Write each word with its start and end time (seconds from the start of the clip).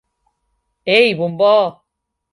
Ei, 0.95 1.13
bombó! 1.19 1.55